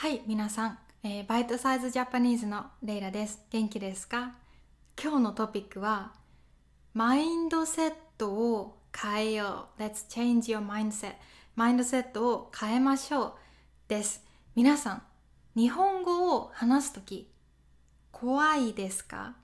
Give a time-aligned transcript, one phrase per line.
[0.00, 3.40] はい、皆さん、えーバイトサイズジャパニーズのレイラです。
[3.50, 4.36] 元気ですか？
[4.96, 6.12] 今日のトピックは、
[6.94, 9.82] マインドセットを変えよう。
[9.82, 11.14] Let's change your mindset.
[11.56, 13.32] マインドセットを変えましょう。
[13.88, 14.24] です。
[14.54, 15.02] 皆さん、
[15.56, 17.28] 日本語を話すとき、
[18.12, 19.34] 怖いですか？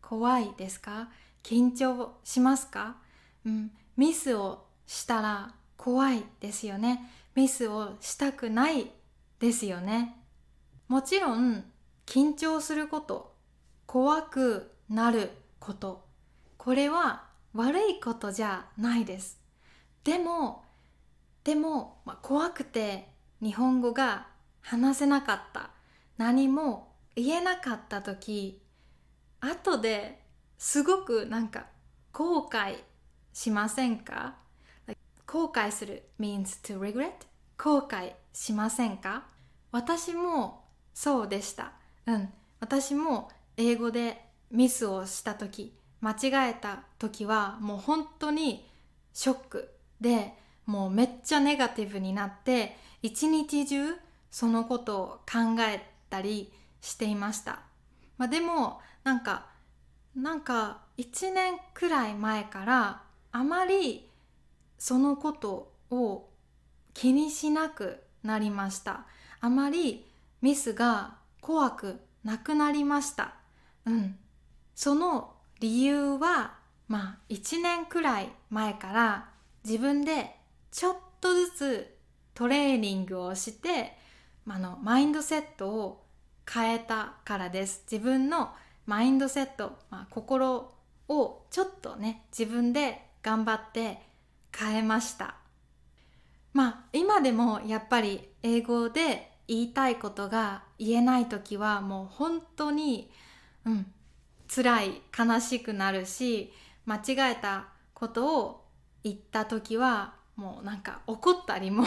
[0.00, 1.08] 怖いですか？
[1.42, 2.98] 緊張しますか？
[3.44, 7.10] うん、ミスをしたら怖いですよね。
[7.34, 8.92] ミスをしたくない
[9.44, 10.16] ですよね。
[10.88, 11.64] もちろん
[12.06, 13.36] 緊張すること、
[13.84, 16.06] 怖くなること、
[16.56, 19.38] これは悪いことじゃないです。
[20.02, 20.64] でも、
[21.44, 23.10] でも、まあ怖くて
[23.42, 24.28] 日本語が
[24.62, 25.68] 話せなかった。
[26.16, 28.62] 何も言えなかった時、
[29.40, 30.22] 後で
[30.56, 31.66] すごくなんか
[32.12, 32.78] 後悔
[33.34, 34.36] しませんか？
[35.26, 37.12] 後悔する means to regret
[37.58, 39.33] 後悔しませんか？
[39.74, 40.62] 私も
[40.94, 41.72] そうでした。
[42.06, 42.32] うん。
[42.60, 48.70] 私も英語でミスをした時、間違えた時はもう本当に
[49.12, 53.96] ショックで、もうめっちゃネガティブになって、一日中
[54.30, 57.58] そのことを考えたりしていました。
[58.16, 59.46] まあでも、なんか、
[60.14, 64.08] なんか一年くらい前からあまり
[64.78, 66.28] そのことを
[66.92, 69.06] 気にしなくなりました。
[69.44, 70.06] あまり
[70.40, 73.34] ミスが怖くなくなりました。
[73.84, 74.16] うん。
[74.74, 76.54] その理由は、
[76.88, 79.28] まあ一年くらい前から
[79.62, 80.34] 自分で
[80.70, 81.96] ちょっとずつ
[82.32, 83.98] トレーニングをして、
[84.48, 86.06] あの、マインドセットを
[86.50, 87.84] 変えたからです。
[87.90, 88.48] 自分の
[88.86, 90.72] マインドセット、まあ、心
[91.08, 93.98] をちょっとね、自分で頑張って
[94.58, 95.34] 変えました。
[96.54, 103.10] まあ今でもやっぱり英語で言いたいことが言えない時はもう本当に
[103.64, 103.92] うん
[104.54, 106.52] 辛い悲しくなるし
[106.86, 108.64] 間違えたことを
[109.02, 111.86] 言った時はもうなんか怒ったりも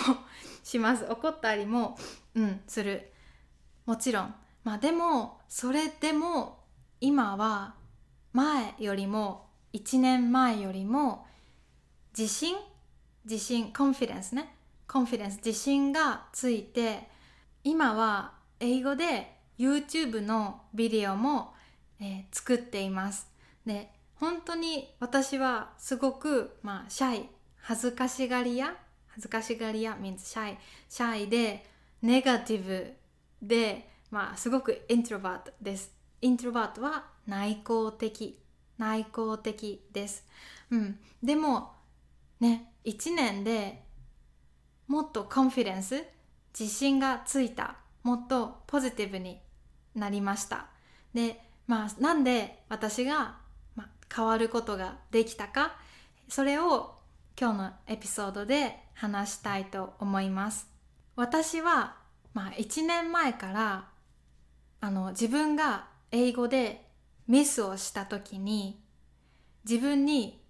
[0.64, 1.06] します。
[1.10, 1.98] 怒ったりも
[2.36, 3.12] うんする。
[3.86, 4.36] もちろん。
[4.64, 6.64] まあでもそれでも
[7.00, 7.76] 今は
[8.34, 11.28] 前よりも1年前よりも
[12.18, 12.56] 自信？
[13.26, 14.56] 自信コンフィデンスね。
[14.88, 17.10] コンフィデンス自信がついて
[17.68, 21.54] 今は英語で YouTube のビデオも、
[22.00, 23.30] えー作っています。
[23.66, 27.26] で本当に私はすごくまあシャイ。
[27.58, 28.74] 恥ずかしがり屋？
[29.08, 30.58] 恥ずかしがり屋 means シャイ。
[30.88, 31.66] シャイで
[32.02, 32.94] ネガティブ
[33.42, 35.92] でまあすごくイントロバートです。
[36.22, 38.40] イントロバートは内向的。
[38.78, 40.26] 内向的です。
[40.72, 41.00] うん。
[41.22, 41.74] でも
[42.40, 43.84] ね1年で
[44.88, 46.02] もっとコンフィデンス
[46.60, 49.40] 自信がついたもっとポジティブに
[49.96, 50.68] なりました
[51.14, 53.40] でまあなんで私が、
[54.16, 55.76] 変わることができたか
[56.30, 56.96] それを
[57.40, 60.70] 今日のエピソードで話したいと思います
[61.18, 61.98] 私は、
[62.34, 63.90] まあ、1年前から
[64.80, 66.86] あの自分が英語で
[67.28, 68.82] ミスをした時に
[69.68, 70.42] 自分に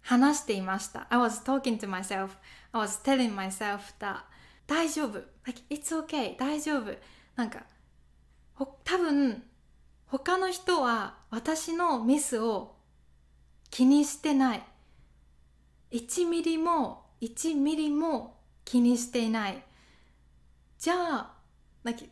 [0.00, 1.06] 話していました。
[1.10, 2.30] I was talking to myself.
[2.72, 4.22] I was telling myself that
[4.66, 5.22] 大丈夫。
[5.48, 6.36] Like, it's okay.
[6.36, 6.94] 大丈夫。
[7.34, 7.64] なんか、
[8.84, 9.42] 多分、
[10.06, 12.76] 他の人は私のミスを
[13.70, 14.62] 気にしてない。
[15.90, 18.36] 1ミリも、1ミリも
[18.66, 19.62] 気にしていない。
[20.78, 21.34] じゃあ、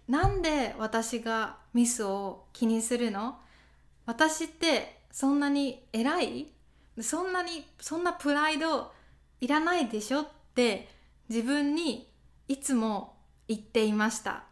[0.08, 3.38] なんで私がミスを気にするの？
[4.06, 6.46] 私ってそんなに偉い？
[7.02, 8.92] そんなに、そんなプライド
[9.42, 10.22] いらないでしょ？
[10.22, 10.88] って
[11.28, 12.10] 自分に
[12.48, 13.15] いつも
[13.48, 14.44] 言っていました。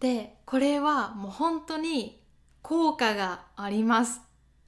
[0.00, 2.22] で、これはもう本当に
[2.62, 4.20] 効果があります。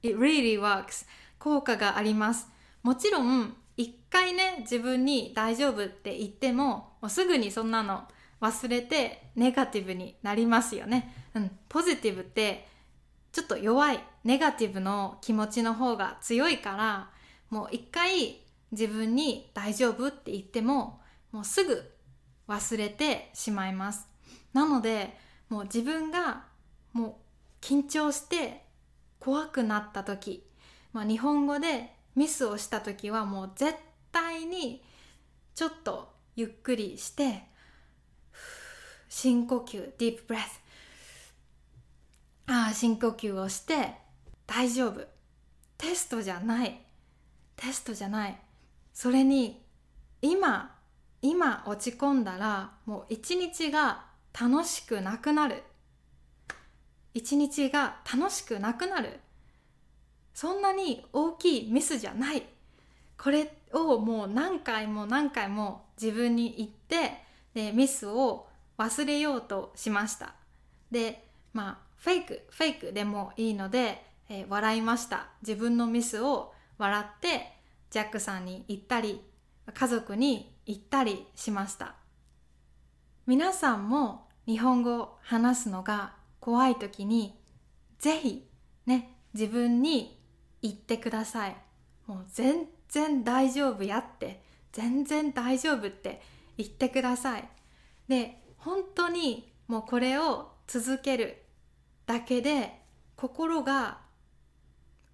[0.03, 1.05] It really works.
[1.39, 2.47] 効果があります。
[2.83, 8.07] もちろん、一回ね、自分に大丈夫って言っても、もうすぐにそんなの
[8.41, 11.13] 忘れてネガティブになりますよね。
[11.33, 12.67] うん、ポジティブって
[13.31, 17.09] ちょっと弱いネガティブの気持ちの方が強いから
[17.49, 18.41] もう一回
[18.71, 20.99] 自分に大丈夫って言っても
[21.31, 21.91] もうすぐ
[22.47, 24.07] 忘れてしまいます。
[24.53, 25.17] なので
[25.49, 26.45] もう自分が
[26.93, 27.19] も
[27.61, 28.65] う緊張して
[29.19, 30.45] 怖くなった時、
[30.93, 33.75] まあ、日本語でミスをした時はもう絶
[34.11, 34.83] 対に
[35.55, 37.43] ちょっとゆっくりして
[39.09, 40.67] 深呼吸 deep breath
[42.47, 43.95] ああ深呼吸をして
[44.45, 45.01] 大丈夫。
[45.77, 46.81] テストじゃない。
[47.57, 48.39] テストじゃない。
[48.93, 49.61] それに
[50.21, 50.76] 今
[51.21, 54.05] 今落ち込んだらもう一日が
[54.39, 55.63] 楽しくなくなる。
[57.13, 59.19] 一日が楽しくなくなる。
[60.33, 62.43] そんなに大きいミスじゃない。
[63.17, 67.23] これをもう何回も何回も自分に言って
[67.55, 68.47] でミスを
[68.77, 70.35] 忘れようとしました。
[70.91, 75.29] でまあフェイクフェイクでもいいので、えー、笑いました。
[75.41, 77.57] 自分のミスを笑って
[77.89, 79.19] ジャックさんに言ったり
[79.73, 81.95] 家族に言ったりしました。
[83.25, 87.37] 皆さんも日本語を話すのが怖い時に
[87.99, 88.47] ぜひ
[88.85, 90.21] ね自分に
[90.61, 91.55] 言ってください。
[92.05, 94.41] もう全然大丈夫やって
[94.71, 96.21] 全然大丈夫って
[96.57, 97.49] 言ってください。
[98.07, 101.43] で本当にもうこれを続ける
[102.05, 102.81] だけで
[103.15, 103.99] 心が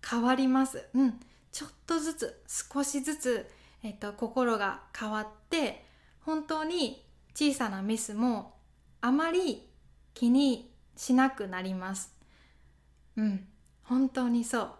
[0.07, 0.87] 変わります。
[0.93, 1.19] うん。
[1.51, 3.49] ちょっとずつ少しずつ、
[3.83, 5.85] えっと、心が変わって
[6.21, 8.55] 本当に小さなミスも
[9.01, 9.67] あまり
[10.13, 12.15] 気にしなくなります。
[13.17, 13.47] うん。
[13.83, 14.71] 本当にそう。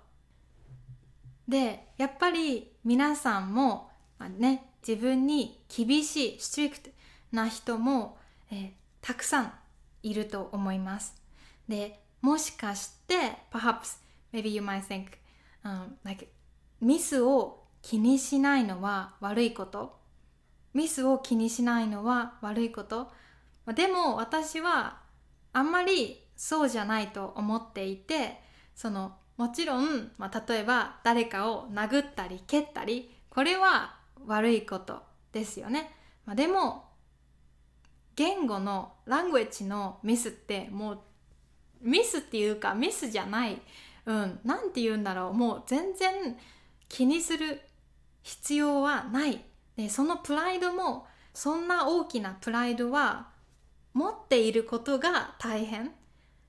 [1.48, 6.90] でやっぱり皆さんも、まあ、ね自分に厳しいストリクト
[7.32, 8.18] な人も、
[8.52, 8.72] えー、
[9.02, 9.54] たくさん
[10.04, 11.22] いると思います。
[11.68, 13.16] でもしかして
[13.52, 13.98] perhaps
[14.32, 15.08] maybe you might think、
[15.64, 16.28] um, like
[16.80, 20.00] ミスを気にしないのは悪いこと。
[20.74, 23.12] ミスを気にしないのは悪いこと。
[23.76, 25.02] でも私は
[25.52, 28.42] あんまりそうじゃないと思っていて
[28.76, 33.96] そのもちろん、まあ、例えば誰かを殴ったり蹴ったりこれは
[34.26, 35.02] 悪いこと
[35.32, 35.92] ですよね、
[36.26, 36.90] まあ、でも
[38.16, 41.00] 言語のラングエッジのミスってもう
[41.82, 43.62] ミスっていうかミスじゃない
[44.06, 45.34] うん何て言うんだろう。
[45.34, 46.38] もう全然
[46.90, 47.62] 気にする
[48.24, 49.46] 必要はない。
[49.76, 53.30] でそのプライドもそんな大きなプライドは
[53.94, 55.92] 持っていることが大変。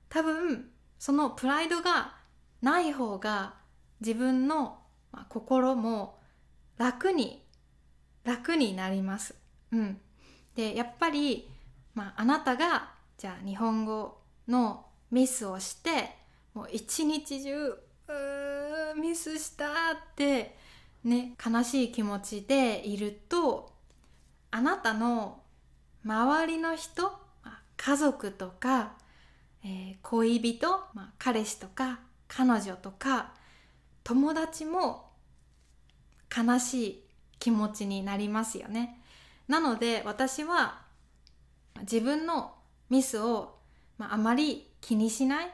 [0.09, 2.15] 多分そのプライドが
[2.61, 3.55] ない方が
[3.99, 4.79] 自分の
[5.29, 6.17] 心も
[6.77, 7.45] 楽に
[8.23, 9.35] 楽になります。
[9.71, 9.99] うん、
[10.55, 11.49] でやっぱり、
[11.93, 14.17] まあ、あなたがじゃあ日本語
[14.47, 16.15] のミスをして
[16.53, 19.69] もう一日中うーミスしたっ
[20.15, 20.57] て
[21.05, 23.71] ね悲しい気持ちでいると
[24.51, 25.39] あなたの
[26.03, 27.19] 周りの人
[27.77, 28.93] 家族とか、
[29.63, 33.33] えー、恋人、まあ、彼氏とか彼女とか
[34.03, 35.11] 友達も
[36.35, 37.03] 悲しい
[37.39, 39.01] 気持ちになりますよね。
[39.47, 40.81] なので私は
[41.81, 42.53] 自分の
[42.89, 43.55] ミスを、
[43.97, 45.51] まあ、あまり気にしない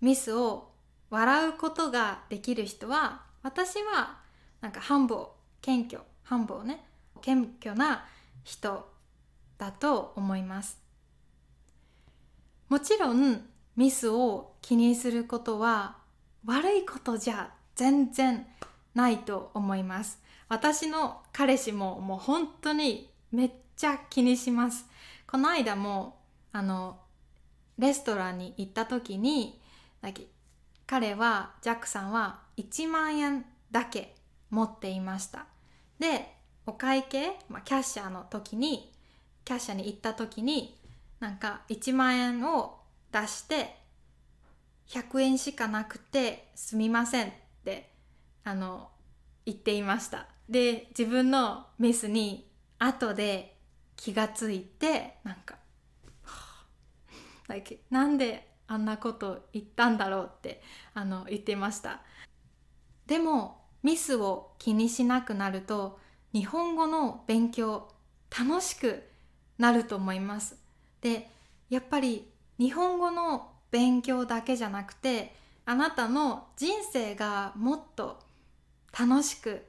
[0.00, 0.70] ミスを
[1.10, 4.18] 笑うことができる人は私は
[4.60, 5.28] なんか繁忙
[5.60, 6.84] 謙虚繁忙ね
[7.20, 8.06] 謙虚な
[8.44, 8.88] 人
[9.58, 10.80] だと思います。
[12.68, 13.46] もちろん
[13.76, 15.96] ミスを気にすることは
[16.44, 18.46] 悪いことじゃ全然
[18.94, 20.20] ないと思います。
[20.48, 24.86] 私の彼氏ももう本当にめっちゃ気にします。
[25.26, 26.18] この間も
[26.52, 26.98] あの
[27.78, 29.60] レストランに行った時に
[30.86, 34.14] 彼はジャックさんは1万円だけ
[34.50, 35.46] 持っていました。
[35.98, 36.34] で
[36.66, 38.92] お会計、まあ、キャッシャーの時に
[39.44, 40.76] キャッシャーに行った時に
[41.20, 42.78] なんか1万円を
[43.10, 43.76] 出して
[44.88, 47.30] 100円しかなくてすみませんっ
[47.64, 47.90] て
[48.44, 48.88] あの
[49.46, 50.26] 言っていました。
[50.48, 52.46] で自分のミスに
[52.78, 53.56] 後で
[53.96, 55.56] 気がついてなんか、
[57.90, 60.62] なんであんなこと言ったんだろうって
[60.94, 62.02] あの言ってました。
[63.06, 65.98] でもミスを気にしなくなると
[66.32, 67.88] 日本語の勉強
[68.36, 69.02] 楽しく
[69.58, 70.56] なると思います。
[71.00, 71.30] で
[71.70, 78.18] やっぱり日本語の勉強だけじゃなくてあなたの人生がもっと
[78.98, 79.62] 楽しく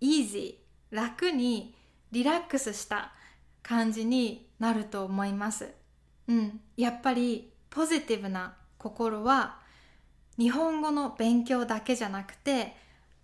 [0.00, 1.74] イージー楽に
[2.12, 3.12] リラックスした
[3.62, 5.70] 感じになると思います。
[6.28, 6.60] うん。
[6.76, 9.58] やっぱりポジティブな心は
[10.38, 12.76] 日本語の勉強だけじゃなくて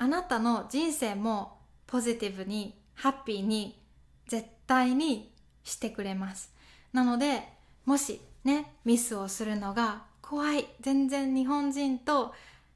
[0.02, 3.80] あなたの人生もポジティブにハッピーに
[4.26, 5.32] 絶対に
[5.62, 6.52] してくれます。
[6.92, 7.44] なので
[7.84, 12.34] もしねミスをするのが怖い全然日本人と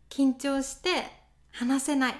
[0.08, 0.90] 緊張して
[1.50, 2.14] 話せない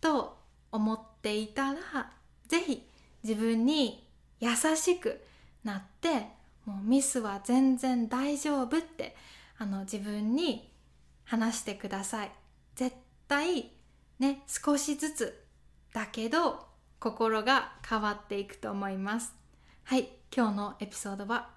[0.00, 0.38] と
[0.72, 2.10] 思っていたら
[2.48, 2.88] 是非
[3.22, 4.08] 自分に
[4.40, 5.22] 優しく
[5.64, 6.28] なって
[6.64, 9.14] もうミスは全然大丈夫って
[9.58, 10.72] あの自分に
[11.24, 12.30] 話してください。
[12.74, 12.96] 絶
[13.28, 13.72] 対
[14.20, 15.44] ね少しずつ
[15.92, 16.66] だけど
[17.00, 19.34] 心が変わっていくと思います。
[19.84, 21.48] はい今日のエピソードは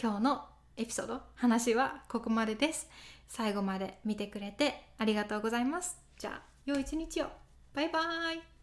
[0.00, 0.44] 今日の
[0.76, 2.88] エピソード話はここまでです。
[3.26, 5.96] 最後まで見てくれてありがとうございます。
[6.18, 7.26] じゃあ良い一日を。
[7.74, 8.55] バイバーイ。